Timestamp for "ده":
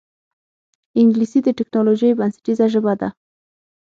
3.01-3.09